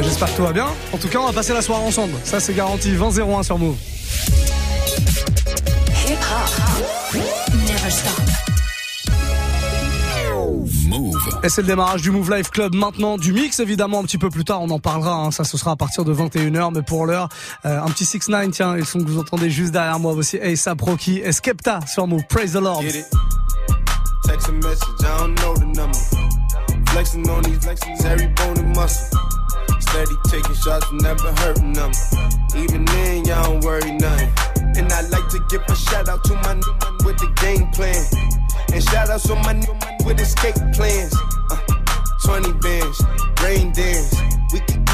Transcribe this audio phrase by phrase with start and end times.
[0.00, 0.66] J'espère que tout va bien.
[0.92, 2.14] En tout cas, on va passer la soirée ensemble.
[2.24, 2.92] Ça, c'est garanti.
[2.92, 3.76] 20-01 sur Move.
[11.42, 14.30] Et c'est le démarrage du Move Life Club maintenant, du mix évidemment un petit peu
[14.30, 15.30] plus tard, on en parlera, hein.
[15.30, 17.28] ça ce sera à partir de 21h, mais pour l'heure,
[17.66, 20.38] euh, un petit 6 9 tiens, ils sont que vous entendez juste derrière moi aussi,
[20.38, 22.82] ASAP Rocky et Skepta sur Move, praise the Lord.
[24.34, 26.90] Text a message, I don't know the number.
[26.90, 29.16] Flexing on these flexing every bone and muscle.
[29.78, 31.92] Steady taking shots, never hurting them.
[32.56, 34.34] Even then, y'all don't worry nothing.
[34.74, 37.70] And I like to give a shout out to my new man with the game
[37.78, 37.94] plan.
[38.74, 41.14] And shout out to my new man with escape plans.
[41.52, 41.62] Uh,
[42.26, 42.98] 20 bands,
[43.40, 44.18] rain dance.
[44.52, 44.83] We can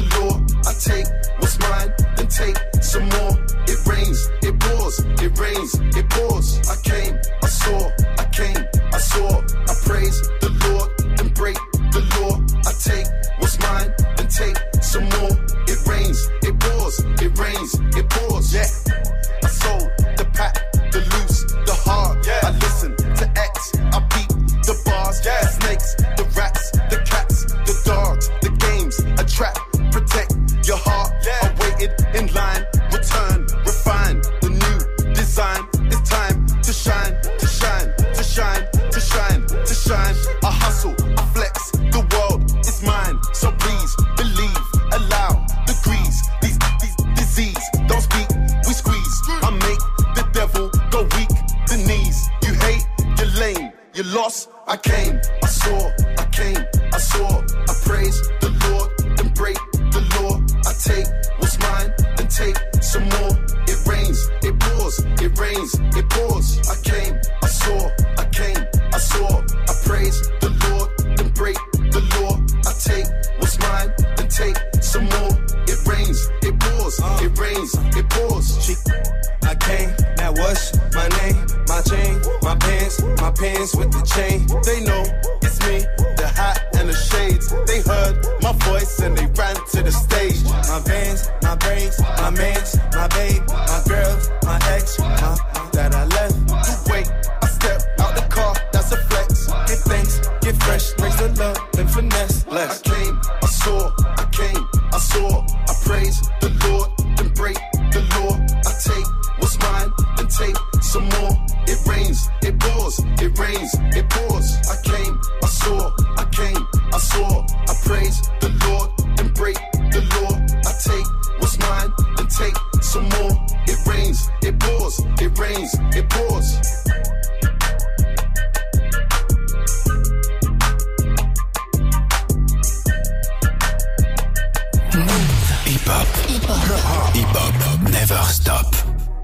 [0.00, 0.40] law.
[0.66, 1.06] I take
[1.38, 3.34] what's mine, then take some more.
[3.66, 6.58] It rains, it pours, it rains, it pours.
[6.68, 9.40] I came, I saw, I came, I saw.
[9.40, 11.56] I praise the Lord, and break
[11.92, 12.40] the law.
[12.66, 13.06] I take
[13.38, 15.34] what's mine, then take some more.
[15.66, 18.54] It rains, it pours, it rains, it pours.
[18.54, 18.68] Yeah,
[19.44, 20.54] I sold the pack,
[20.92, 22.24] the loose, the hard.
[22.26, 24.28] Yeah, I listen to X, I beat
[24.64, 25.20] the bars.
[25.24, 29.58] Yeah, the snakes, the rats, the cats, the dogs, the games, a trap,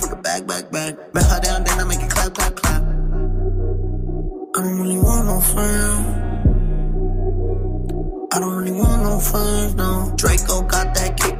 [0.00, 1.12] from the back, back, back.
[1.12, 2.82] Bet her down, then I make it clap, clap, clap.
[2.82, 6.06] I don't really want no friends.
[8.32, 10.12] I don't really want no friends, no.
[10.16, 11.39] Draco got that kickback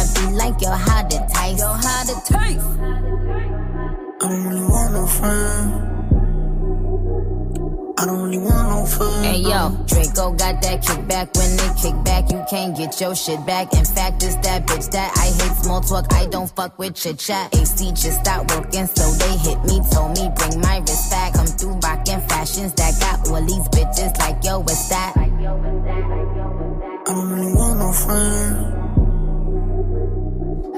[0.21, 1.59] be like, yo, how to taste?
[1.59, 2.65] Yo, how to taste?
[4.21, 5.91] I don't really want no friend.
[7.97, 9.23] I don't really want no fun.
[9.23, 11.37] Hey yo, Draco got that kickback.
[11.37, 13.73] When they kick back, you can't get your shit back.
[13.73, 16.11] In fact, it's that bitch that I hate small talk.
[16.11, 17.53] I don't fuck with chit chat.
[17.55, 19.81] AC just stopped working, so they hit me.
[19.91, 21.33] Told me bring my wrist back.
[21.33, 25.13] Come through rockin' fashions that got all these bitches like yo, what's that?
[25.17, 25.29] I
[27.05, 28.80] don't really want no friend.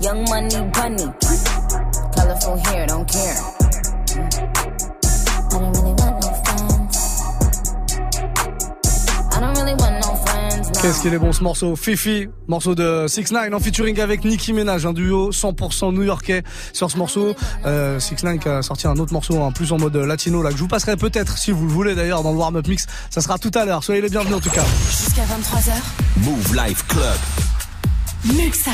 [0.00, 1.06] young money bunny.
[2.14, 3.36] Colorful hair, don't care.
[5.38, 7.22] I don't really want no friends.
[9.32, 10.70] I don't really want no friends.
[10.70, 10.80] No.
[10.80, 11.76] Qu'est-ce qu'il est bon ce morceau?
[11.76, 16.42] Fifi, morceau de 6 9 en featuring avec Nicki Minaj, un duo 100% new-yorkais
[16.72, 17.34] sur ce morceau.
[17.64, 20.50] Euh, 6 9 qui a sorti un autre morceau en plus en mode latino là
[20.50, 22.86] que je vous passerai peut-être si vous le voulez d'ailleurs dans le warm-up mix.
[23.10, 23.82] Ça sera tout à l'heure.
[23.82, 24.64] Soyez les bienvenus en tout cas.
[24.90, 25.72] Jusqu'à 23h.
[26.18, 27.18] Move Life Club.
[28.34, 28.72] Muxa.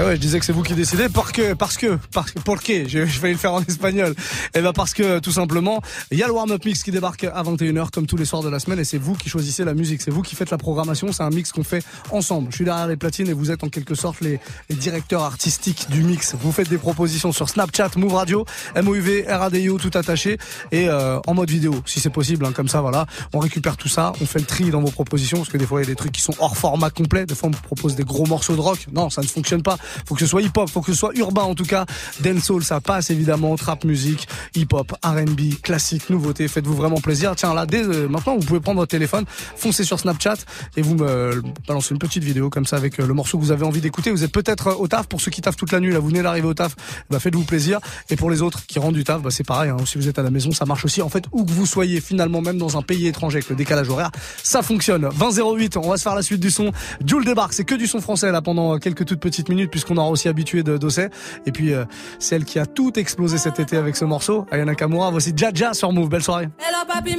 [0.00, 2.88] Ah ouais, je disais que c'est vous qui décidez parce que, parce que, parce que,
[2.88, 4.14] je, je vais le faire en espagnol.
[4.54, 7.42] Et ben parce que, tout simplement, il y a le warm-up mix qui débarque à
[7.42, 10.00] 21h comme tous les soirs de la semaine et c'est vous qui choisissez la musique,
[10.00, 12.52] c'est vous qui faites la programmation, c'est un mix qu'on fait ensemble.
[12.52, 14.38] Je suis derrière les platines et vous êtes en quelque sorte les,
[14.70, 16.36] les directeurs artistiques du mix.
[16.40, 18.44] Vous faites des propositions sur Snapchat, Move Radio,
[18.80, 20.38] MOUV, RADIO, tout attaché
[20.70, 23.06] et euh, en mode vidéo, si c'est possible, hein, comme ça, voilà.
[23.32, 25.80] On récupère tout ça, on fait le tri dans vos propositions parce que des fois
[25.80, 27.96] il y a des trucs qui sont hors format complet, des fois on me propose
[27.96, 28.86] des gros morceaux de rock.
[28.92, 29.76] Non, ça ne fonctionne pas.
[30.06, 31.86] Faut que ce soit hip-hop, faut que ce soit urbain en tout cas.
[32.20, 36.48] Dancehall, ça passe évidemment, trap musique, hip-hop, R&B, classique, nouveauté.
[36.48, 37.34] Faites-vous vraiment plaisir.
[37.36, 39.24] Tiens là, dès euh, maintenant, vous pouvez prendre votre téléphone,
[39.56, 40.36] foncez sur Snapchat
[40.76, 43.52] et vous me balancez une petite vidéo comme ça avec euh, le morceau que vous
[43.52, 44.10] avez envie d'écouter.
[44.10, 45.92] Vous êtes peut-être euh, au taf pour ceux qui taffent toute la nuit.
[45.92, 46.74] Là, vous venez d'arriver au taf,
[47.10, 47.80] bah faites-vous plaisir.
[48.10, 49.70] Et pour les autres qui rentrent du taf, bah c'est pareil.
[49.70, 49.76] Hein.
[49.86, 51.02] Si vous êtes à la maison, ça marche aussi.
[51.02, 53.88] En fait, où que vous soyez, finalement, même dans un pays étranger avec le décalage
[53.88, 54.10] horaire,
[54.42, 55.06] ça fonctionne.
[55.06, 56.72] 20.08, on va se faire la suite du son.
[57.04, 60.10] Jules débarque, c'est que du son français là pendant quelques toutes petites minutes puisqu'on aura
[60.10, 61.08] aussi habitué de Dossé.
[61.46, 61.84] Et puis euh,
[62.18, 65.10] celle qui a tout explosé cet été avec ce morceau, Ayana Kamura.
[65.10, 66.08] Voici Jaja sur Move.
[66.08, 66.48] Belle soirée.
[66.58, 67.16] Hello papi,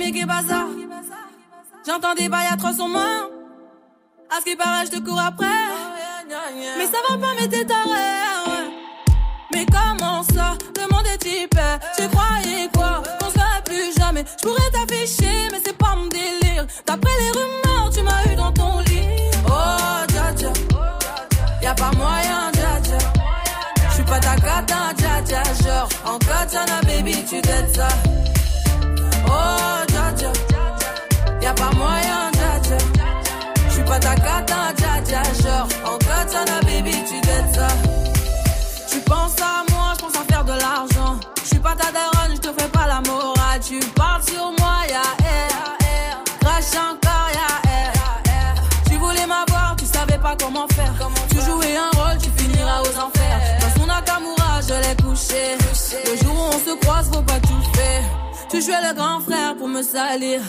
[0.48, 0.66] ça
[1.88, 3.30] J'entends des bails à 300 mains.
[4.30, 5.48] À ce qui paraît, je te cours après.
[6.78, 8.70] Mais ça va pas, mais t'es taré.
[9.54, 10.58] Mais comment ça?
[11.14, 11.60] Est type.
[11.98, 13.02] Tu croyais quoi?
[13.20, 14.24] Qu'on serait plus jamais.
[14.38, 16.68] Je pourrais t'afficher, mais c'est pas mon délire.
[16.86, 18.89] D'après les rumeurs, tu m'as eu dans ton lit.
[21.80, 22.98] Pas moyen, dja dja.
[23.92, 25.44] J'suis pas ta cata, dja dja.
[25.64, 27.88] Genre, en katana, baby, tu t'aides ça.
[29.26, 30.32] Oh, dja dja.
[31.42, 32.78] Y'a pas moyen, dja dja.
[33.70, 35.24] J'suis pas ta cata, dja dja.
[35.42, 37.68] Genre, en katana, baby, tu t'aides ça.
[38.92, 41.16] Tu penses à moi, je pense à faire de l'argent.
[41.44, 43.60] Je suis pas ta daronne, je te fais pas la morale.
[43.66, 46.18] Tu parles sur moi, ya air.
[46.42, 47.94] Crash encore, ya air.
[48.90, 50.94] Tu voulais m'avoir, tu savais pas comment faire.
[55.22, 58.04] Le jour où on se croise, faut pas tout faire.
[58.50, 60.40] Tu jouais le grand frère pour me salir.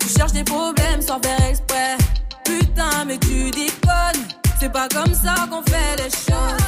[0.00, 1.96] Tu cherches des problèmes sans faire exprès.
[2.44, 4.24] Putain, mais tu déconnes.
[4.58, 6.64] C'est pas comme ça qu'on fait les choses.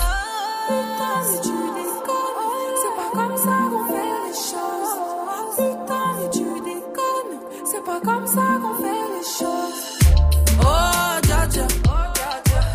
[0.68, 2.76] Putain, mais tu déconnes.
[2.82, 4.94] C'est pas comme ça qu'on fait les choses.
[5.56, 7.34] Putain, mais tu déconnes.
[7.64, 9.80] C'est pas comme ça qu'on fait les choses.
[10.60, 11.40] Oh, dja.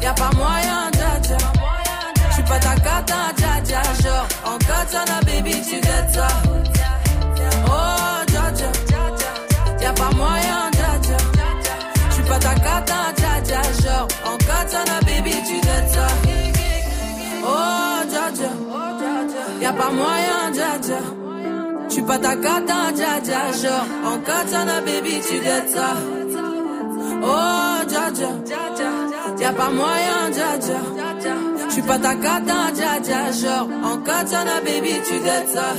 [0.02, 1.01] Y'a pas moyen, dja
[5.72, 5.80] tu.
[7.68, 8.02] Oh.
[9.82, 11.18] Y'a pas moyen, dja dja.
[12.28, 12.56] Pas ta
[14.36, 15.58] en baby, tu.
[17.44, 17.82] Oh.
[19.62, 20.52] Y'a pas moyen,
[22.04, 22.36] pas ta
[22.96, 23.42] dja dja.
[23.62, 25.90] Genre, en katana, baby, tu t'aides ça.
[27.24, 28.32] Oh, dja dja.
[29.40, 31.51] Y'a pas moyen, dja.
[31.72, 33.96] Je suis pas ta cata, dja genre en
[34.62, 35.72] baby, tu dettes ça.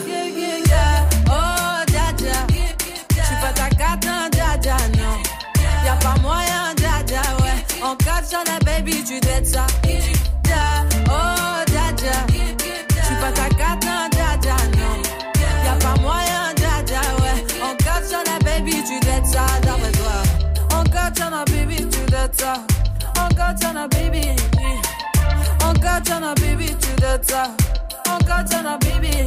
[1.28, 2.46] Oh, dja dja,
[3.42, 4.30] pas ta cata,
[4.62, 5.18] dja non.
[5.84, 7.82] Y'a pas moyen, dja ouais.
[7.82, 9.66] En katana, baby, tu dettes ça.
[11.10, 12.24] Oh, dja dja,
[13.20, 13.32] pas
[14.78, 14.96] non.
[15.66, 17.44] Y'a pas moyen, dja ouais.
[17.62, 19.44] En katana, baby, tu dettes ça.
[19.60, 20.22] D'après toi,
[20.74, 22.54] en katana, baby, tu dettes ça.
[23.20, 23.28] En
[23.88, 24.61] baby
[26.74, 27.60] to the top.
[28.06, 28.18] Oh
[28.78, 29.26] baby.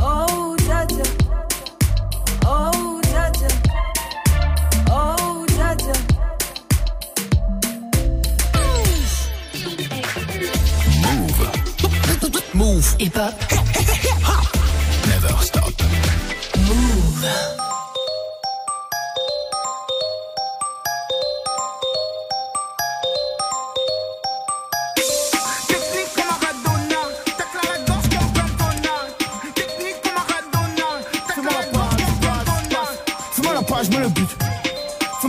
[0.00, 1.06] Oh, Jaja.
[2.44, 3.50] Oh, Jaja.
[4.90, 5.94] Oh, Jaja.
[11.04, 12.54] Move.
[12.54, 12.86] Move.
[12.98, 13.34] Hip hop.
[15.06, 15.74] Never stop.
[16.66, 17.73] Move.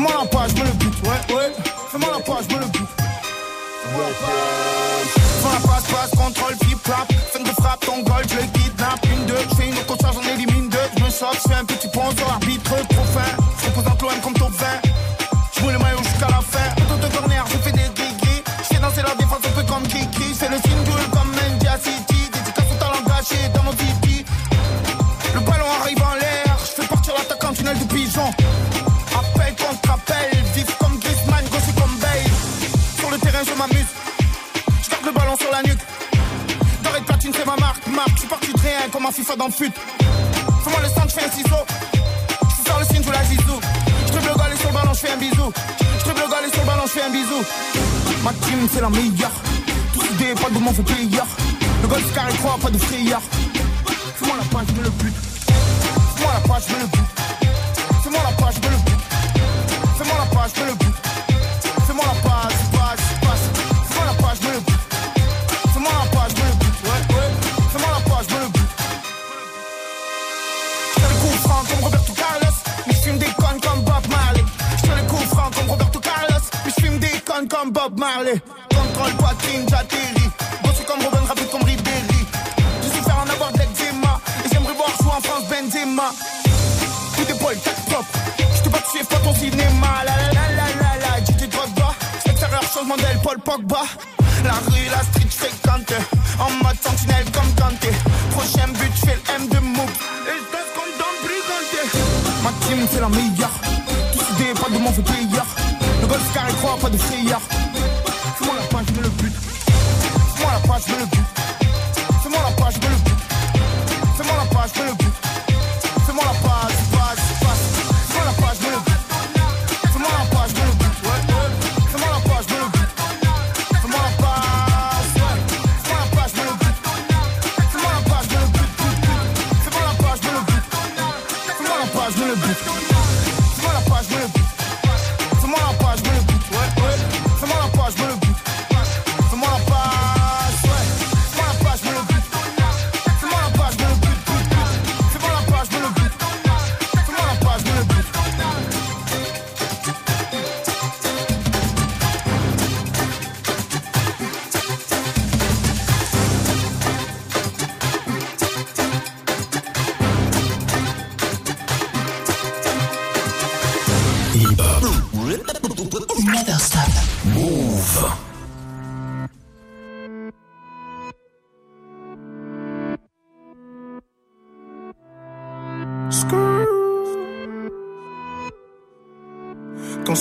[0.05, 0.93] Fais-moi la page, me le but.
[1.03, 1.51] Ouais, ouais.
[1.91, 2.87] Fais-moi la page, me le but.
[3.85, 4.05] Fais-moi
[5.53, 7.11] la passe, passe, contrôle, flip, flap.
[7.33, 9.05] Fin de frappe, ton goal, je le kidnappe.
[9.11, 10.77] Une, deux, je fais une charge, j'en élimine deux.
[10.97, 11.87] Je me choque, je fais un petit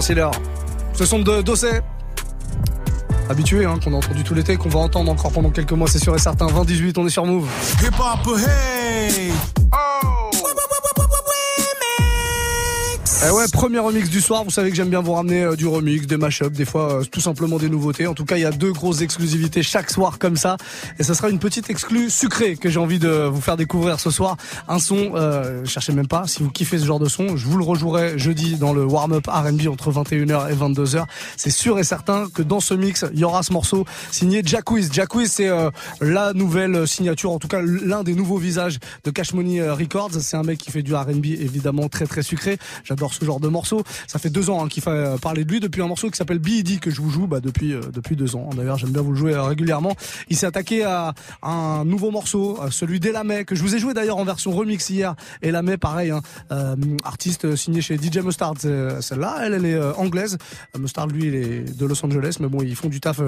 [0.00, 0.32] C'est l'heure.
[0.94, 1.80] Ce sont de Dossé.
[3.28, 6.00] Habitué, hein, qu'on a entendu tout l'été, qu'on va entendre encore pendant quelques mois, c'est
[6.00, 6.46] sûr et certain.
[6.46, 7.48] 20-18, on est sur Move.
[7.82, 9.32] Hip hop, hey!
[13.22, 14.44] Eh ouais, premier remix du soir.
[14.44, 17.04] Vous savez que j'aime bien vous ramener euh, du remix, des mashups, des fois euh,
[17.04, 18.06] tout simplement des nouveautés.
[18.06, 20.56] En tout cas, il y a deux grosses exclusivités chaque soir comme ça.
[20.98, 24.10] Et ce sera une petite exclue sucrée que j'ai envie de vous faire découvrir ce
[24.10, 24.38] soir.
[24.68, 26.26] Un son, euh, cherchez même pas.
[26.28, 29.26] Si vous kiffez ce genre de son, je vous le rejouerai jeudi dans le warm-up
[29.26, 31.04] R&B entre 21h et 22h.
[31.36, 34.40] C'est sûr et certain que dans ce mix, il y aura ce morceau signé.
[34.42, 34.90] Jack Wiz,
[35.26, 39.68] c'est euh, la nouvelle signature, en tout cas l'un des nouveaux visages de Cash Money
[39.68, 40.12] Records.
[40.20, 42.56] C'est un mec qui fait du R&B évidemment très très sucré.
[42.82, 43.82] J'adore ce genre de morceau.
[44.06, 46.38] Ça fait deux ans hein, qu'il euh, parler de lui depuis un morceau qui s'appelle
[46.38, 46.78] B.E.D.
[46.78, 48.50] que je vous joue bah, depuis euh, depuis deux ans.
[48.56, 49.94] D'ailleurs, j'aime bien vous le jouer euh, régulièrement.
[50.28, 54.18] Il s'est attaqué à, un nouveau morceau, celui d'Elamé que je vous ai joué d'ailleurs
[54.18, 55.14] en version remix hier.
[55.42, 56.22] Elamé, pareil, hein,
[57.04, 58.54] artiste signé chez DJ Mustard.
[58.58, 60.38] Celle-là, elle, elle est anglaise.
[60.78, 63.20] Mustard, lui, il est de Los Angeles, mais bon, ils font du taf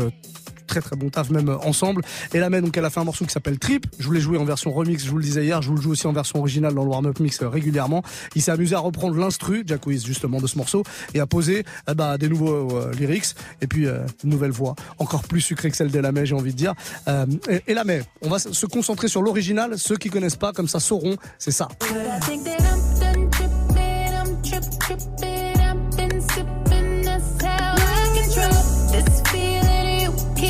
[0.72, 2.02] très très bon taf même ensemble.
[2.32, 3.86] Et donc elle a fait un morceau qui s'appelle Trip.
[3.98, 5.90] Je voulais jouer en version remix, je vous le disais hier, je vous le joue
[5.90, 8.02] aussi en version originale dans le warm-up mix régulièrement.
[8.34, 9.64] Il s'est amusé à reprendre l'instru,
[10.04, 10.82] Justement de ce morceau
[11.14, 14.74] et à poser eh ben, des nouveaux euh, lyrics et puis euh, une nouvelle voix
[14.98, 16.74] encore plus sucrée que celle d'Elamé j'ai envie de dire.
[17.08, 17.74] Euh, et,
[18.22, 19.78] on va se concentrer sur l'original.
[19.78, 21.68] Ceux qui connaissent pas comme ça sauront, c'est ça.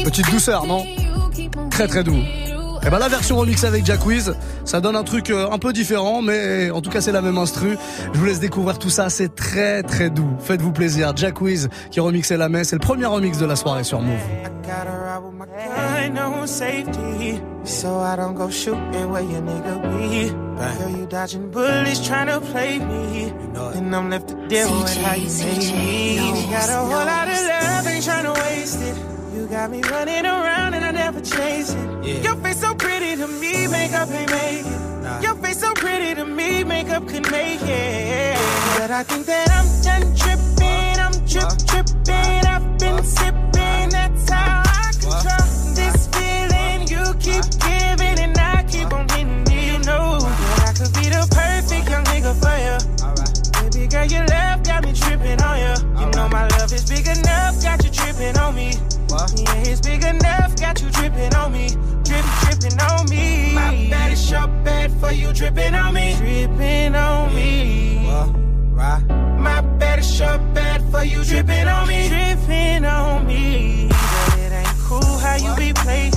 [0.05, 0.85] Petite douceur, non?
[1.71, 2.19] Très très doux.
[2.83, 5.59] Et eh ben la version remix avec Jack Wiz, ça donne un truc euh, un
[5.59, 7.79] peu différent, mais en tout cas c'est la même instru.
[8.13, 10.29] Je vous laisse découvrir tout ça, c'est très très doux.
[10.41, 11.13] Faites-vous plaisir.
[11.15, 14.19] Jack Wiz qui remixait la messe, c'est le premier remix de la soirée sur Move.
[17.65, 20.31] So I don't go shooting where your nigga be.
[20.33, 23.33] Girl, you dodging bullies trying to play me.
[23.77, 26.51] And I'm left to deal with how you made me.
[26.51, 29.12] Got a whole lot of love, ain't trying to waste it.
[29.53, 32.05] Got me running around and I never chase it.
[32.07, 32.23] Yeah.
[32.23, 35.03] Your face so pretty to me, makeup ain't make it.
[35.03, 35.21] Nah.
[35.21, 38.39] Your face so pretty to me, makeup could make it.
[38.79, 42.47] But I think that I'm done tripping, I'm trip uh, tripping.
[42.47, 43.42] I've been uh, sipping,
[59.73, 61.71] It's big enough, got you dripping on me.
[62.05, 63.55] Drip, dripping on me.
[63.55, 66.15] My bad is your bad for you dripping on me.
[66.19, 68.07] Dripping on me.
[68.73, 69.03] right.
[69.39, 72.07] My bad is your bad for you dripping on me.
[72.11, 73.89] Dripping on me.
[73.89, 76.13] But it ain't cool how you be playing.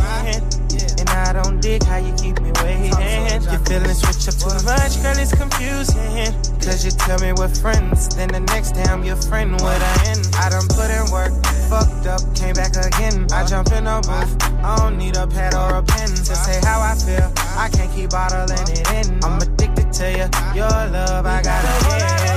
[1.44, 2.96] Don't dig how you keep me waiting.
[2.96, 6.32] Your feelings switch up too much, girl, it's confusing.
[6.64, 10.08] Cause you tell me we're friends, then the next day I'm your friend, what I
[10.08, 10.28] end.
[10.40, 11.34] I done put in work,
[11.68, 13.28] fucked up, came back again.
[13.34, 16.60] I jump in the booth, I don't need a pad or a pen to say
[16.64, 17.32] how I feel.
[17.58, 19.24] I can't keep bottling it in.
[19.24, 22.35] I'm addicted to you, your love, I gotta get.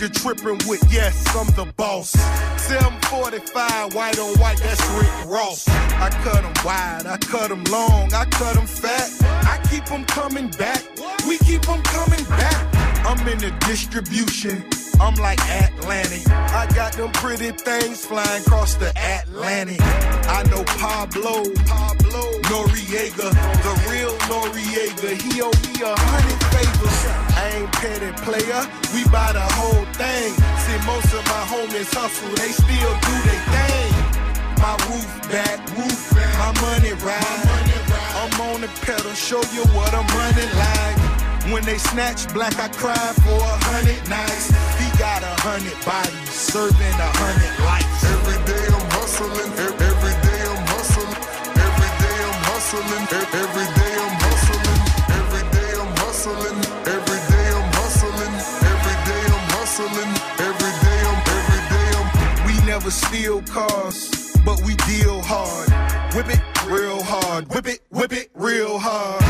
[0.00, 0.82] You're tripping with?
[0.92, 2.10] Yes, I'm the boss.
[2.58, 5.68] 745, white on white, that's Rick Ross.
[5.68, 9.10] I cut 'em wide, I cut 'em long, I cut 'em fat.
[9.44, 10.82] I keep 'em coming back,
[11.26, 12.56] we keep 'em coming back.
[13.06, 14.64] I'm in the distribution,
[15.00, 16.26] I'm like Atlantic.
[16.30, 19.80] I got them pretty things flying across the Atlantic.
[19.80, 23.28] I know Pablo, Pablo Noriega,
[23.62, 25.10] the real Noriega.
[25.20, 27.00] He owe me a hundred favors.
[27.36, 28.60] I ain't petty player,
[28.94, 30.32] we buy the whole thing.
[30.64, 33.92] See, most of my homies hustle, they still do their thing.
[34.58, 37.66] My roof back, roof back, my money ride.
[38.16, 41.05] I'm on the pedal, show you what I'm running like.
[41.52, 44.50] When they snatch black, I cry for a hundred nights.
[44.82, 48.02] He got a hundred bodies, serving a hundred lives.
[48.02, 51.06] Every day I'm hustling, every day I'm hustling,
[51.54, 53.06] every day I'm hustling,
[53.38, 58.34] every day I'm hustling, every day I'm hustling, every day I'm hustling,
[58.66, 62.06] every day I'm hustling, every day I'm every day I'm
[62.42, 65.70] We never steal cars, but we deal hard.
[66.10, 69.22] Whip it real hard, whip it, whip it real hard.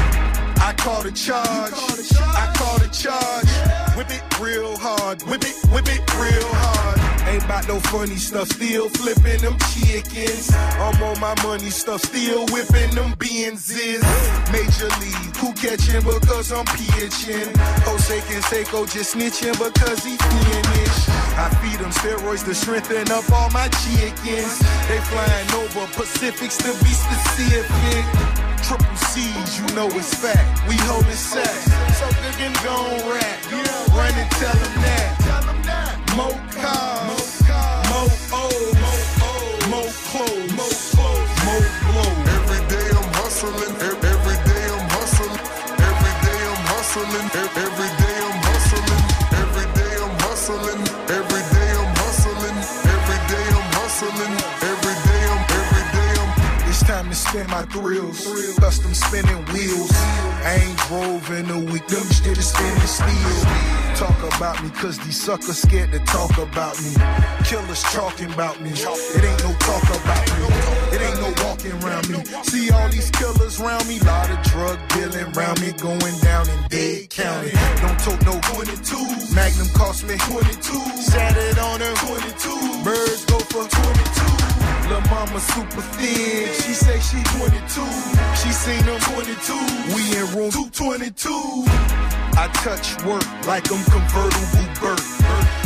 [0.67, 3.47] I call the charge, I call the charge.
[3.95, 6.99] Whip it real hard, whip it, whip it real hard.
[7.31, 10.51] Ain't about no funny stuff, still flipping them chickens.
[10.83, 14.03] I'm on my money stuff, still whipping them Benzes.
[14.51, 17.47] Major league, who catching because I'm pitching?
[17.87, 21.09] Jose Canseco just snitching because he finished.
[21.39, 24.59] I feed them steroids to strengthen up all my chickens.
[24.91, 28.36] They flying over Pacifics to be specific.
[28.67, 30.69] Triple C's, you know it's fact.
[30.69, 31.76] We holding sacks.
[57.45, 58.25] My thrills.
[58.59, 59.91] Custom spinning wheels.
[59.93, 61.87] I ain't drove in a week.
[61.87, 63.77] Them shit is spinning steel.
[63.97, 66.93] Talk about me, cause these suckers scared to talk about me.
[67.45, 68.71] Killers talking about me.
[68.71, 70.47] It ain't no talk about me.
[70.95, 72.25] It ain't no walking around me.
[72.45, 73.99] See all these killers around me.
[74.01, 75.73] Lot of drug dealing around me.
[75.73, 77.53] Going down in Dade County.
[77.83, 79.35] Don't talk no 22.
[79.35, 80.57] Magnum cost me 22.
[81.01, 82.85] Sat it on her 22.
[82.85, 84.36] Birds go for 22.
[84.89, 86.47] Lil' mama super thin.
[86.55, 87.83] She say she 22.
[88.39, 89.55] She seen them 22.
[89.95, 91.67] We in room 222.
[92.39, 95.01] I touch work like I'm convertible Burt.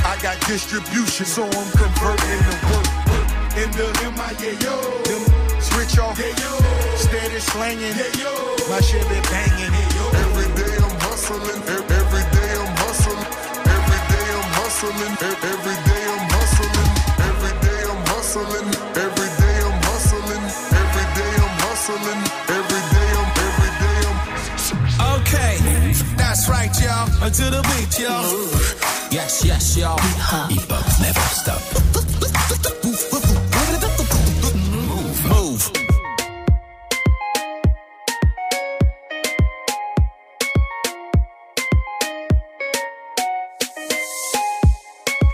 [0.06, 2.88] I got distribution, so I'm converting to work.
[3.60, 4.76] in the MIA, yo.
[5.60, 6.16] Switch off,
[6.96, 7.94] steady slanging.
[8.70, 9.74] My shit been banging.
[10.24, 11.60] Every day I'm hustling.
[11.68, 13.26] Every day I'm hustling.
[13.76, 15.14] Every day I'm hustling.
[15.20, 15.99] Every day
[18.30, 18.68] hustling.
[18.94, 20.44] Every day I'm hustling.
[20.82, 22.20] Every day I'm hustling.
[22.58, 23.28] Every day I'm.
[23.46, 24.18] Every day I'm.
[25.18, 25.54] Okay,
[26.16, 27.08] that's right, y'all.
[27.22, 28.22] Until the beat, y'all.
[29.10, 29.98] Yes, yes, y'all.
[29.98, 31.60] Hip hop never stop.
[34.86, 35.18] Move.
[35.28, 35.70] Move.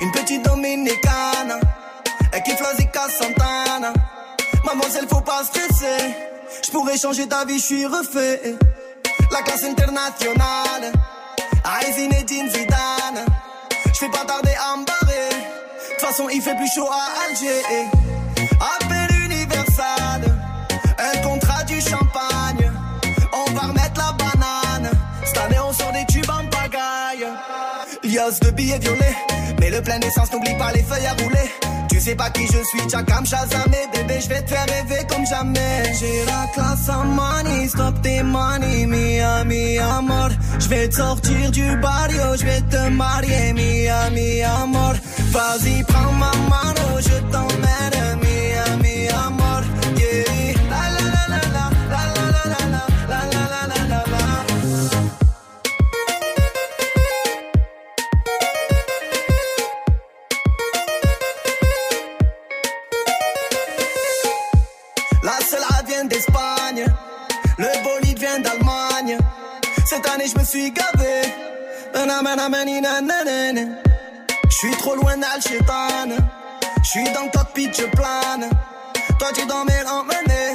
[0.00, 1.65] Une petite dominicane, elle
[2.46, 3.92] kiffe la Zika Santana.
[4.64, 6.14] Mademoiselle, faut pas stresser.
[6.64, 8.54] Je pourrais changer ta vie, je suis refait.
[9.32, 10.92] La classe internationale,
[11.64, 13.20] Aïe Zinedine Zidane.
[13.86, 15.30] Je fais pas tarder à me barrer.
[15.30, 17.62] De toute façon, il fait plus chaud à Alger.
[18.74, 20.22] Appel universal,
[20.98, 22.70] un contrat du champagne.
[23.32, 24.90] On va remettre la banane.
[25.24, 27.26] Cette année, on sort des tubes en pagaille.
[28.04, 29.16] Lios de billets violets.
[29.58, 31.50] Mais le plein d'essence, n'oublie pas les feuilles à rouler.
[31.96, 35.02] Tu sais pas qui je suis, Chakam Shazam et bébé, je vais te faire rêver
[35.08, 35.82] comme jamais.
[35.98, 40.28] J'ai la classe en money, stop tes money, mia, mi amor.
[40.58, 44.92] Je vais te sortir du barrio, je vais te marier, mia, mi amor.
[45.32, 48.65] Vas-y, prends ma mano, je t'emmène, mia,
[70.16, 71.22] année, je me suis gavé.
[74.48, 76.08] Je suis trop loin d'Alchétan.
[76.82, 78.48] Je suis dans le cockpit, je plane.
[79.18, 80.52] Toi, tu dans mes emmener.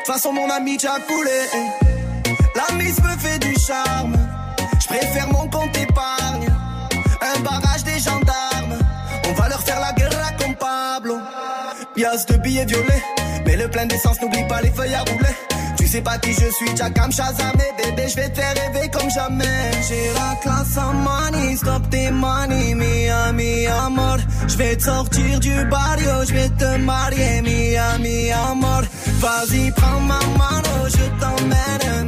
[0.00, 1.40] De façon, mon ami, tu as coulé.
[2.54, 4.16] La mise me fait du charme.
[4.80, 6.48] Je préfère mon compte épargne.
[7.20, 8.78] Un barrage des gendarmes.
[9.28, 11.18] On va leur faire la guerre comme Pablo.
[11.94, 13.02] Pièce de billets violets.
[13.44, 15.36] Mais le plein d'essence, n'oublie pas les feuilles à rouler.
[15.90, 19.10] Sais pas qui je suis, Chakam Shazam et bébé, je vais te faire rêver comme
[19.10, 19.70] jamais.
[19.88, 24.18] J'ai la classe en money, stop tes money, mia, mi amor.
[24.46, 28.82] Je vais te sortir du barrio, je vais te marier, mia, mi amor.
[29.18, 31.99] Vas-y, prends ma mano, je t'emmène,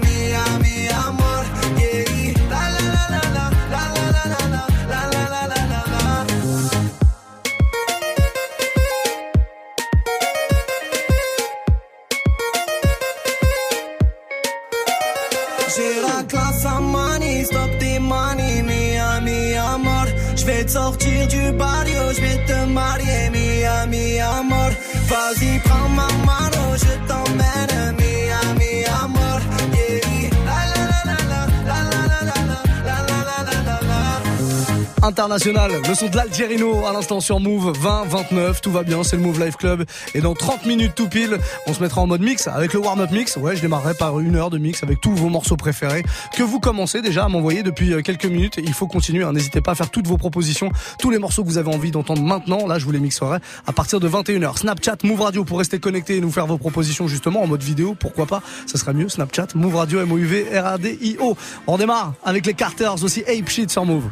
[35.02, 39.16] International, le son de l'Algerino à l'instant sur Move 20 29, tout va bien, c'est
[39.16, 39.84] le Move Life Club
[40.14, 43.10] et dans 30 minutes tout pile, on se mettra en mode mix avec le warm-up
[43.10, 43.36] mix.
[43.36, 46.04] Ouais, je démarrerai par une heure de mix avec tous vos morceaux préférés
[46.36, 48.60] que vous commencez déjà à m'envoyer depuis euh, quelques minutes.
[48.62, 49.32] Il faut continuer, hein.
[49.32, 52.22] n'hésitez pas à faire toutes vos propositions, tous les morceaux que vous avez envie d'entendre
[52.22, 52.68] maintenant.
[52.68, 54.58] Là, je vous les mixerai à partir de 21h.
[54.58, 57.96] Snapchat, Move Radio pour rester connecté et nous faire vos propositions justement en mode vidéo,
[57.98, 58.40] pourquoi pas?
[58.66, 59.08] Ça serait mieux.
[59.08, 61.36] Snapchat, Move Radio, M O U V R A D I O.
[61.66, 64.04] On démarre avec les Carters aussi Ape Shit sur Move.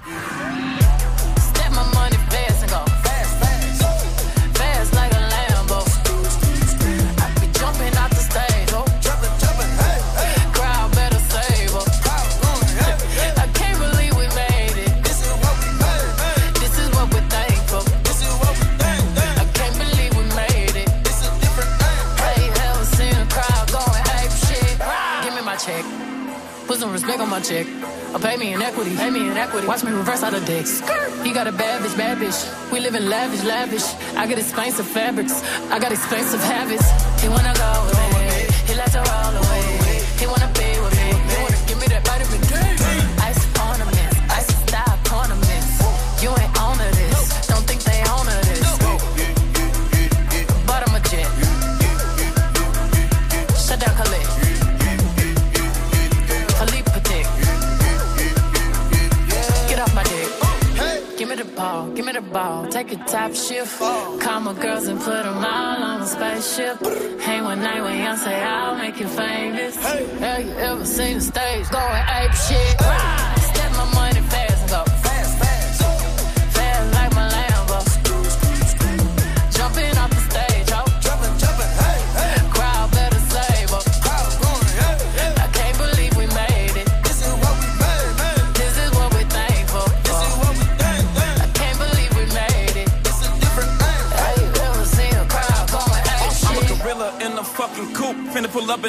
[27.01, 27.67] Respect on my check.
[28.13, 29.67] Or pay me in equity, pay me in equity.
[29.67, 30.81] Watch me reverse out of dicks.
[31.25, 32.71] He got a bad bitch, bad bitch.
[32.71, 33.87] We live in lavish, lavish.
[34.17, 35.43] I got expensive fabrics.
[35.71, 36.85] I got expensive habits.
[37.23, 38.30] He wanna go.
[63.61, 66.81] Call my girls and put them all on a spaceship.
[67.21, 69.77] Hang one night when young say I'll make you famous.
[69.77, 72.70] Have you ever seen the stage going ape shit?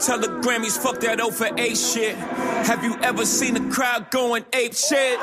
[0.00, 2.16] Tell the Grammys, fuck that O for A shit.
[2.16, 5.18] Have you ever seen a crowd going ape shit?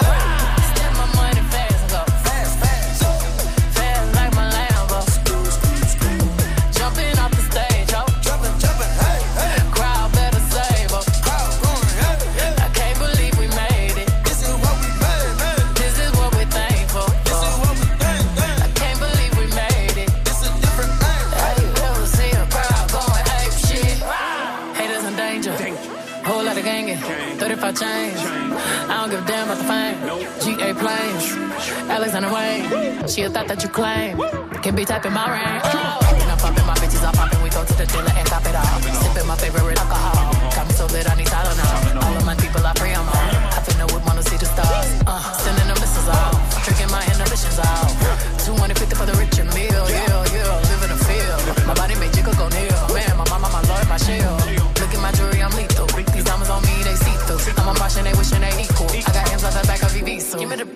[26.97, 27.37] Gangin'.
[27.37, 28.19] 35 chains.
[28.21, 30.57] I don't give a damn about the fame.
[30.57, 31.25] GA planes.
[31.89, 33.07] Alexander Wayne.
[33.07, 34.17] She a thought that you claim.
[34.61, 35.63] Can be typing my range.
[35.65, 36.11] Oh.
[36.31, 37.41] I'm popping my bitches, I'm popping.
[37.43, 38.81] We go to the dealer and cop it all.
[39.03, 40.51] Sipping my favorite alcohol.
[40.55, 41.80] Got me so lit, I need Tylenol.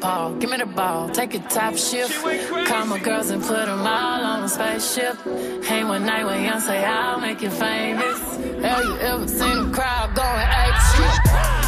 [0.05, 1.09] Give me the ball, give me the ball.
[1.09, 2.23] Take a top shift.
[2.67, 5.17] Call my girls and put them all on a spaceship.
[5.63, 8.19] Hang one night with young, say I'll make you famous.
[8.61, 11.64] Have you ever seen a crowd going ape shit?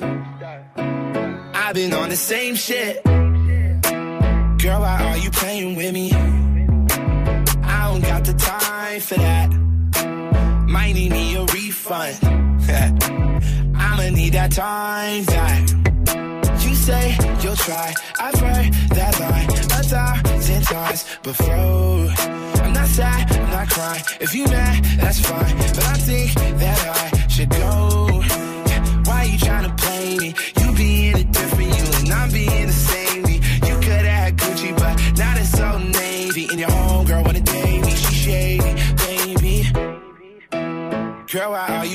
[0.00, 3.11] I've been on the same shit.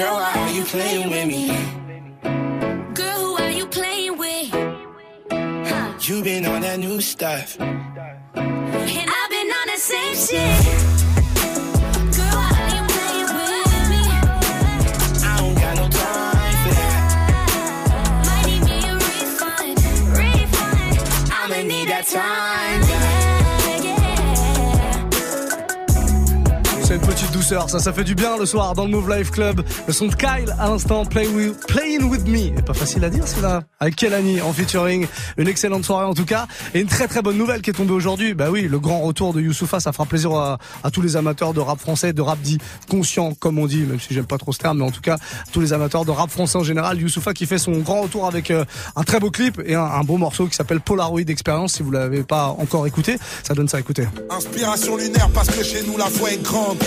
[0.00, 1.48] Girl, why are you playing with me?
[2.94, 4.48] Girl, who are you playing with?
[5.30, 5.92] Huh.
[6.00, 7.60] You been on that new stuff.
[7.60, 7.68] And
[8.34, 10.64] I've been on the same shit.
[12.16, 14.04] Girl, why are you playing with me?
[15.22, 17.02] I don't got no time for that.
[18.24, 19.76] Might need me a refund.
[20.16, 20.96] Refund.
[21.30, 22.59] I'ma need that time
[27.50, 29.64] ça, ça fait du bien le soir dans le Move Life Club.
[29.88, 32.60] Le son de Kyle à l'instant, Play with, Playing With Me.
[32.62, 33.62] Pas facile à dire celui-là.
[33.80, 35.06] Avec Kelani en featuring.
[35.36, 36.46] Une excellente soirée en tout cas.
[36.74, 38.34] Et une très très bonne nouvelle qui est tombée aujourd'hui.
[38.34, 40.58] Bah oui, le grand retour de Youssoufa, ça fera plaisir à,
[40.92, 44.14] tous les amateurs de rap français, de rap dit conscient comme on dit, même si
[44.14, 45.16] j'aime pas trop ce terme, mais en tout cas,
[45.52, 47.00] tous les amateurs de rap français en général.
[47.00, 50.18] Youssoufa qui fait son grand retour avec euh, un très beau clip et un, beau
[50.18, 51.74] morceau qui s'appelle Polaroid Experience.
[51.74, 54.06] Si vous l'avez pas encore écouté, ça donne ça à écouter.
[54.30, 56.78] Inspiration lunaire parce que chez nous la foi est grande.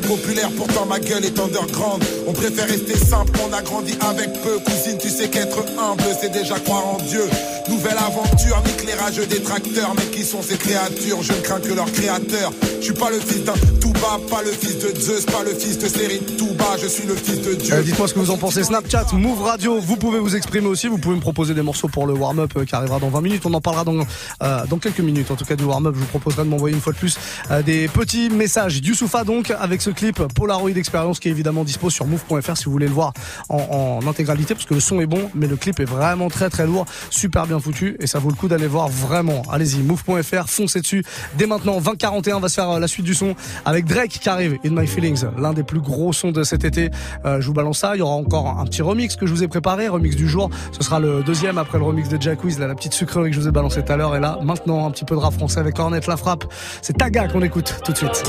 [0.00, 2.02] Populaire, pourtant ma gueule est underground.
[2.26, 4.58] On préfère rester simple, on a grandi avec peu.
[4.58, 7.22] Cousine, tu sais qu'être humble, c'est déjà croire en Dieu.
[7.68, 9.92] Nouvelle aventure, éclairage des tracteurs.
[9.96, 11.22] Mais qui sont ces créatures?
[11.22, 12.52] Je ne crains que leur créateur.
[12.80, 15.78] Je suis pas le fils d'un Touba, pas le fils de Zeus, pas le fils
[15.78, 16.76] de série Touba.
[16.80, 17.74] Je suis le fils de Dieu.
[17.74, 18.62] Euh, Dites-moi ce que vous en pensez.
[18.62, 20.86] Snapchat, Move Radio, vous pouvez vous exprimer aussi.
[20.86, 23.42] Vous pouvez me proposer des morceaux pour le warm-up euh, qui arrivera dans 20 minutes.
[23.46, 23.98] On en parlera dans,
[24.42, 25.30] euh, dans quelques minutes.
[25.30, 27.16] En tout cas, du warm-up, je vous proposerai de m'envoyer une fois de plus
[27.64, 28.80] des petits messages.
[28.82, 32.72] Youssoufa donc, avec ce clip Polaroid Experience qui est évidemment dispo sur move.fr si vous
[32.72, 33.12] voulez le voir
[33.48, 36.50] en, en intégralité parce que le son est bon, mais le clip est vraiment très
[36.50, 39.42] très lourd, super bien foutu et ça vaut le coup d'aller voir vraiment.
[39.50, 41.04] Allez-y, move.fr, foncez dessus.
[41.36, 44.28] Dès maintenant, 2041, on va se faire euh, la suite du son avec Drake qui
[44.28, 46.90] arrive, In My Feelings, l'un des plus gros sons de cet été.
[47.24, 47.96] Euh, je vous balance ça.
[47.96, 50.50] Il y aura encore un petit remix que je vous ai préparé, remix du jour.
[50.72, 53.40] Ce sera le deuxième après le remix de Jack Wiz, la petite sucrerie que je
[53.40, 54.16] vous ai balancé tout à l'heure.
[54.16, 56.44] Et là, maintenant, un petit peu de rap français avec Cornet La Frappe.
[56.82, 58.22] C'est Taga qu'on écoute tout de suite.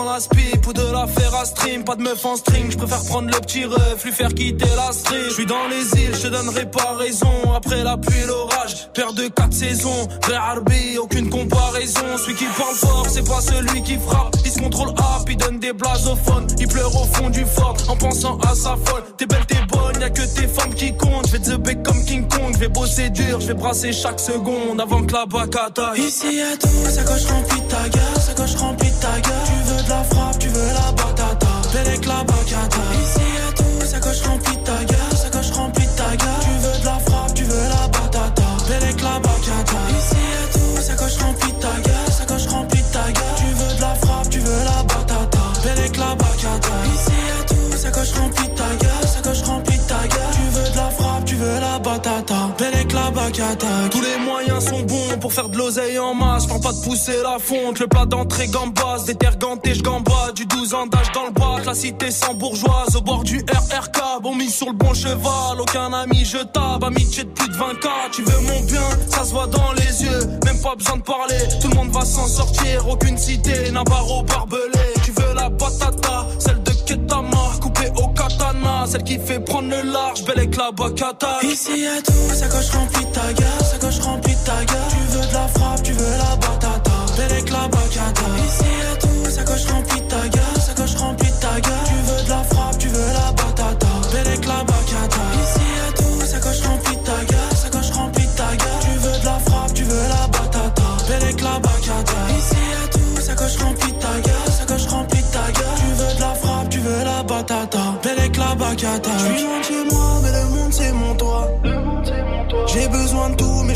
[0.00, 0.18] Devant la
[0.66, 1.84] ou de la faire à stream.
[1.84, 4.92] Pas de meuf en string, je préfère prendre le petit ref, lui faire quitter la
[4.92, 5.24] stream.
[5.28, 7.54] Je suis dans les îles, je te donnerai pas raison.
[7.54, 10.08] Après la pluie l'orage, père de quatre saisons.
[10.26, 12.16] Vers Arbi, aucune comparaison.
[12.16, 14.36] Celui qui parle fort, c'est pas celui qui frappe.
[14.44, 16.46] Il se contrôle up, il donne des blasophones.
[16.58, 19.04] Il pleure au fond du fort en pensant à sa folle.
[19.18, 21.26] T'es belle, t'es bonne, y'a que tes femmes qui comptent.
[21.26, 24.20] Je vais te bec comme King Kong, je vais bosser dur, je vais brasser chaque
[24.20, 25.98] seconde avant que la bac attaque.
[25.98, 26.68] Ici y'a tout,
[27.06, 27.26] coche
[27.70, 29.46] ta gueule, sacoche remplie de ta gueule.
[29.46, 31.52] Tu veux de la frappe, tu veux la batata.
[31.72, 32.82] Bellec la bacata.
[33.02, 36.42] Ici y'a tout, sacoche remplie de ta gueule, sacoche remplie de ta gueule.
[36.42, 38.48] Tu veux de la frappe, tu veux la batata.
[38.68, 39.78] Bellec la bacata.
[39.98, 43.38] Ici y'a tout, sacoche remplie de ta gueule, sacoche remplie de ta gueule.
[43.38, 45.42] Tu veux de la frappe, tu veux la batata.
[45.64, 46.74] Bellec la bacata.
[46.94, 50.34] Ici y'a tout, sacoche remplie de ta gueule, sacoche remplie de ta gueule.
[50.34, 52.40] Tu veux de la frappe, tu veux la batata.
[52.58, 53.72] Bellec la bacata.
[53.90, 54.18] Tous les
[54.60, 56.46] sont bons pour faire de l'oseille en masse.
[56.46, 59.04] Prends pas de pousser la fonte, le plat d'entrée gambas.
[59.06, 60.32] Déterganté, je gamba.
[60.34, 61.64] Du 12 ans d'âge dans le bac.
[61.66, 64.22] La cité sans bourgeoise au bord du RRK.
[64.22, 66.84] Bon mis sur le bon cheval, aucun ami je tape.
[66.84, 67.88] Amitié de plus de 20k.
[68.12, 70.26] Tu veux mon bien, ça se voit dans les yeux.
[70.44, 72.88] Même pas besoin de parler, tout le monde va s'en sortir.
[72.88, 74.60] Aucune cité n'a barreau barbelé.
[75.04, 77.38] Tu veux la batata, celle de Ketama.
[77.60, 80.24] Coupée au katana, celle qui fait prendre le large.
[80.24, 81.38] Belle avec la bacata.
[81.42, 85.48] Ici y'a tout, sacoche remplie de ta gueule, sacoche remplie de Tu veux de la
[85.48, 86.90] frappe, tu veux la batata.
[87.16, 88.22] Bellec la bacata.
[88.46, 91.84] Ici y'a tout, sacoche remplie de ta gueule, sacoche remplie de ta gueule.
[91.84, 93.86] Tu veux de la frappe, tu veux la batata.
[94.12, 95.22] Bellec la bacata.
[95.42, 98.80] Ici y'a tout, sacoche remplie de ta gueule, sacoche remplie de ta gueule.
[98.80, 100.82] Tu veux de la frappe, tu veux la batata.
[101.08, 102.18] Bellec la bacata.
[102.38, 105.76] Ici y'a tout, sacoche remplie de ta gueule, sacoche remplie de ta gueule.
[105.76, 107.82] Tu veux de la frappe, tu veux la batata.
[108.02, 109.10] Bellec la bacata.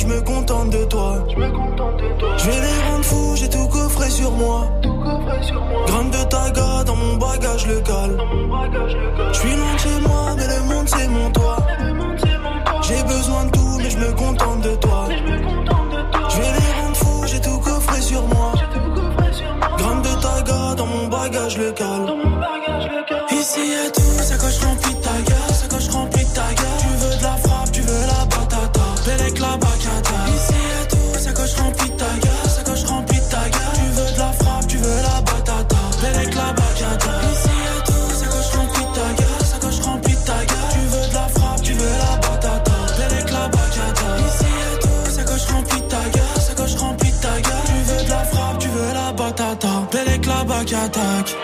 [0.05, 1.25] Je me contente de toi.
[1.31, 4.67] Je vais les rendre fous, j'ai tout coffré sur moi.
[5.87, 8.11] Gramme de taga dans mon bagage local.
[9.33, 11.57] Je suis loin de chez moi, mais le monde c'est mon toit.
[12.83, 15.09] J'ai besoin de tout, mais je me contente de toi.
[15.09, 18.53] Je vais les rendre fous, j'ai tout coffré sur moi.
[19.79, 22.15] Gramme de taga dans mon bagage local.
[23.31, 24.94] Ici y'a tout, sacoche remplie
[50.97, 51.44] la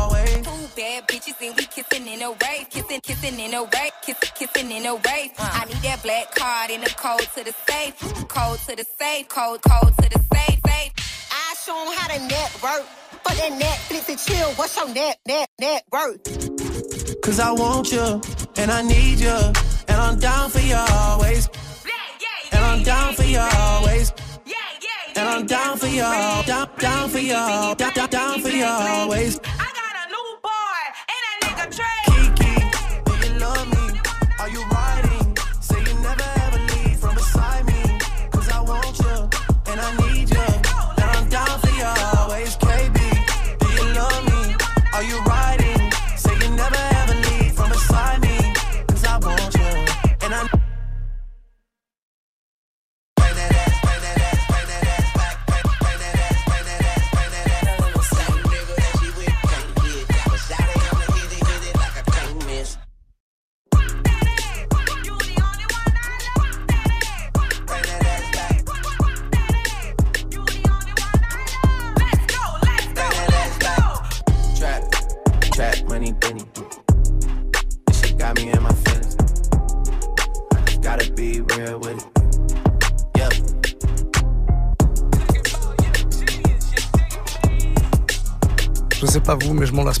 [1.41, 4.71] bad bitches and we kissing in a rave, kissing, kissing in a rave, kissing, kissing
[4.71, 5.31] in a rave.
[5.37, 5.49] Uh.
[5.53, 9.27] I need that black card in the code to the safe, code to the safe,
[9.27, 10.91] code, code to the safe, safe.
[11.31, 12.85] I show 'em how to network.
[13.23, 17.21] For that Netflix and chill, what's your net, net, net worth?
[17.21, 18.19] Cause I want you,
[18.57, 19.37] and I need you.
[19.87, 21.47] And I'm down for you always.
[22.51, 24.11] And I'm down for you always.
[25.15, 29.39] And I'm down for you, down, down for you, down, down, down for you always.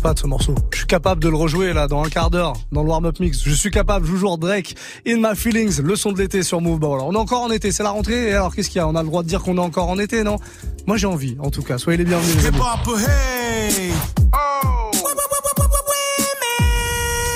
[0.01, 0.55] Pas de ce morceau.
[0.71, 3.41] Je suis capable de le rejouer là dans un quart d'heure dans le warm-up mix.
[3.43, 4.05] Je suis capable.
[4.05, 4.75] Je joue toujours Drake,
[5.07, 6.79] In My Feelings, le son de l'été sur Move.
[6.79, 8.29] Bah voilà, on est encore en été, c'est la rentrée.
[8.29, 8.87] Et alors qu'est-ce qu'il y a?
[8.87, 10.37] On a le droit de dire qu'on est encore en été, non?
[10.87, 11.77] Moi j'ai envie, en tout cas.
[11.77, 12.43] Soyez les bienvenus.
[12.43, 12.51] Les.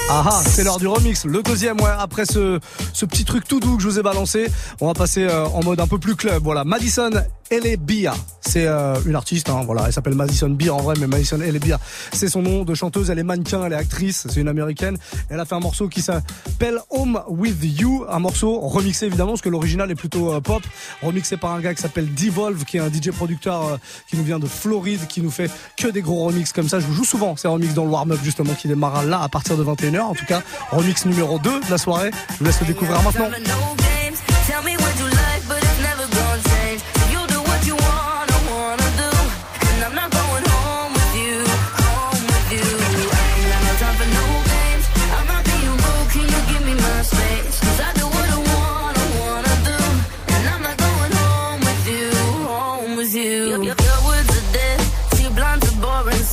[0.08, 1.26] Ah ah, c'est l'heure du remix.
[1.26, 2.60] Le deuxième, ouais, après ce,
[2.94, 4.48] ce petit truc tout doux que je vous ai balancé,
[4.80, 6.44] on va passer euh, en mode un peu plus club.
[6.44, 7.10] Voilà, Madison
[7.50, 8.14] Elebia.
[8.42, 11.80] C'est euh, une artiste, hein, voilà, elle s'appelle Madison Beer en vrai, mais Madison Elebia,
[12.14, 13.10] c'est son nom de chanteuse.
[13.10, 14.98] Elle est mannequin, elle est actrice, c'est une américaine.
[15.30, 19.42] Elle a fait un morceau qui s'appelle Home With You, un morceau remixé évidemment, parce
[19.42, 20.64] que l'original est plutôt euh, pop,
[21.02, 23.78] remixé par un gars qui s'appelle Devolve, qui est un DJ producteur euh,
[24.10, 26.80] qui nous vient de Floride, qui nous fait que des gros remixes comme ça.
[26.80, 29.58] Je vous joue souvent ces remixes dans le warm-up justement, qui démarra là à partir
[29.58, 30.02] de 21h.
[30.02, 30.42] En tout cas,
[30.72, 32.12] remix numéro 2 de la soirée.
[32.32, 33.30] Je vous laisse le découvrir maintenant.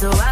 [0.03, 0.32] So I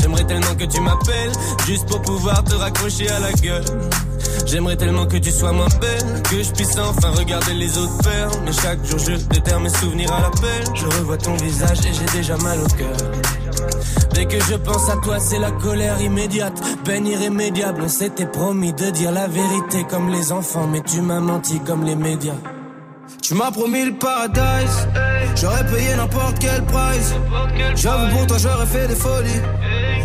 [0.00, 1.32] J'aimerais tellement que tu m'appelles,
[1.66, 3.64] juste pour pouvoir te raccrocher à la gueule.
[4.46, 8.30] J'aimerais tellement que tu sois moins belle, que je puisse enfin regarder les autres faire.
[8.44, 10.64] Mais chaque jour je déterre mes souvenirs à l'appel.
[10.74, 12.96] Je revois ton visage et j'ai déjà mal au cœur.
[14.14, 17.82] Dès que je pense à toi, c'est la colère immédiate, peine irrémédiable.
[17.84, 21.84] On s'était promis de dire la vérité comme les enfants, mais tu m'as menti comme
[21.84, 22.38] les médias.
[23.22, 24.88] Tu m'as promis le paradise.
[25.34, 27.14] J'aurais payé n'importe quel price.
[27.74, 29.42] J'avoue pour toi j'aurais fait des folies.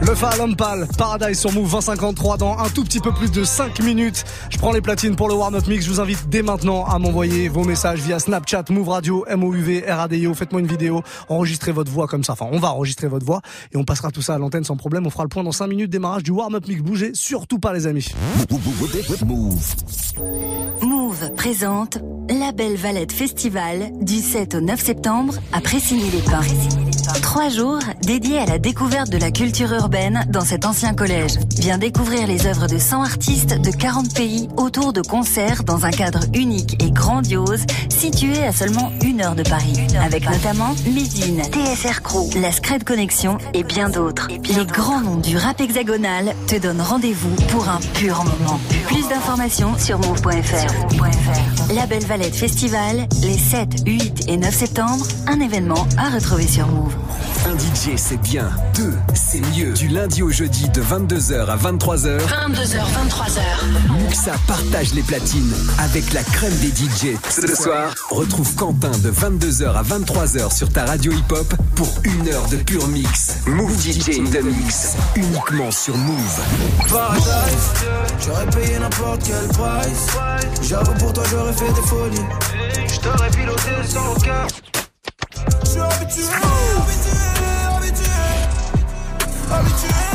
[0.00, 4.24] Le Pal, Paradise sur Move 2053 dans un tout petit peu plus de 5 minutes.
[4.48, 5.84] Je prends les platines pour le warm-up mix.
[5.84, 10.34] Je vous invite dès maintenant à m'envoyer vos messages via Snapchat, Move Radio, MOUV, RADIO.
[10.34, 12.34] Faites-moi une vidéo, enregistrez votre voix comme ça.
[12.34, 13.42] Enfin, on va enregistrer votre voix
[13.72, 15.06] et on passera tout ça à l'antenne sans problème.
[15.06, 16.80] On fera le point dans 5 minutes démarrage du warm-up mix.
[16.80, 18.08] Bougez surtout pas les amis.
[19.26, 19.74] Move.
[20.82, 21.98] Move présente
[22.30, 26.87] la Belle Valette Festival du 7 au 9 septembre à Pressigny-les-Pins.
[27.22, 31.38] Trois jours dédiés à la découverte de la culture urbaine dans cet ancien collège.
[31.58, 35.90] Viens découvrir les œuvres de 100 artistes de 40 pays autour de concerts dans un
[35.90, 39.74] cadre unique et grandiose situé à seulement une heure de Paris.
[40.00, 44.28] Avec notamment Médine, TSR Crew, La Scred Connexion et bien d'autres.
[44.28, 48.60] Les grands noms du rap hexagonal te donnent rendez-vous pour un pur moment.
[48.86, 51.74] Plus d'informations sur move.fr.
[51.74, 56.66] La Belle Valette Festival, les 7, 8 et 9 septembre, un événement à retrouver sur
[56.68, 56.94] Move.
[57.58, 59.72] DJ c'est bien, deux c'est mieux.
[59.72, 62.18] Du lundi au jeudi de 22h à 23h.
[62.18, 64.00] 22h, 23h.
[64.00, 67.16] Muxa partage les platines avec la crème des DJ.
[67.28, 72.46] Ce soir, retrouve Quentin de 22h à 23h sur ta radio hip-hop pour une heure
[72.48, 73.38] de pur mix.
[73.46, 74.96] Move DJ in the mix.
[75.16, 76.40] Uniquement sur Move.
[76.88, 77.24] Paradise.
[78.24, 80.06] J'aurais payé n'importe quel price.
[80.62, 82.26] J'avoue pour toi j'aurais fait des folies.
[82.86, 84.14] J't'aurais piloté sans.
[85.64, 87.37] J'suis habitué, habitué.
[89.50, 90.07] Habitué,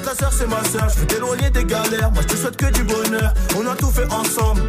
[0.00, 0.88] ta soeur c'est ma soeur.
[0.88, 3.32] Je veux t'éloigner des galères, moi je te souhaite que du bonheur.
[3.56, 4.62] On a tout fait ensemble.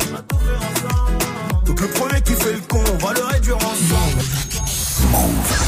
[1.65, 4.60] Donc le premier qui fait le con, on va le réduire ensemble.
[5.11, 5.61] Move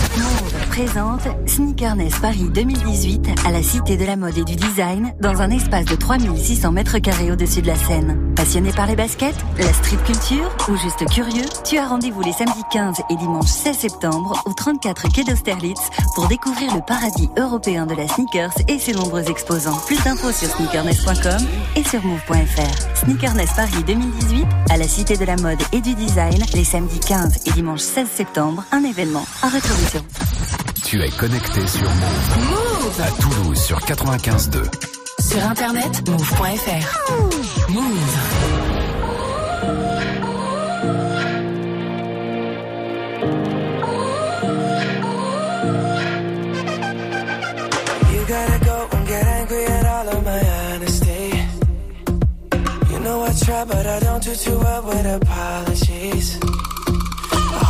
[0.69, 5.51] présente Sneakerness Paris 2018 à la Cité de la Mode et du Design dans un
[5.51, 8.33] espace de 3600 mètres carrés au-dessus de la Seine.
[8.35, 12.63] Passionné par les baskets, la street culture ou juste curieux, tu as rendez-vous les samedis
[12.71, 15.79] 15 et dimanche 16 septembre au 34 quai d'Austerlitz
[16.15, 19.77] pour découvrir le paradis européen de la sneakers et ses nombreux exposants.
[19.85, 22.97] Plus d'infos sur sneakerness.com et sur move.fr.
[23.05, 27.41] Sneakerness Paris 2018 à la Cité de la Mode et du Design les samedis 15
[27.45, 30.01] et dimanche 16 septembre, un événement à sur
[30.85, 32.49] Tu es connecté sur Move.
[32.49, 33.01] Move.
[33.01, 34.63] À Toulouse sur 95.2.
[35.19, 37.71] Sur internet, move.fr.
[37.71, 37.83] Move.
[48.11, 50.41] You gotta go and get angry at all of my
[50.73, 51.43] honesty.
[52.91, 56.39] You know I try, but I don't do too well with apologies.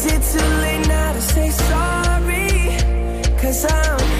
[0.00, 2.48] Is it too late now to say sorry?
[3.36, 4.19] Cause I'm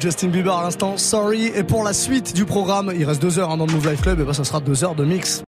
[0.00, 1.52] Justin Bieber à l'instant, sorry.
[1.54, 4.00] Et pour la suite du programme, il reste deux heures hein, dans le Move Life
[4.00, 5.38] Club, et ben ça sera deux heures de mix.